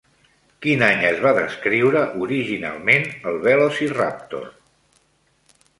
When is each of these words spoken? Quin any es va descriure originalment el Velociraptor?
Quin 0.65 0.83
any 0.85 1.03
es 1.09 1.21
va 1.25 1.33
descriure 1.39 2.01
originalment 2.29 3.07
el 3.33 3.39
Velociraptor? 3.47 4.51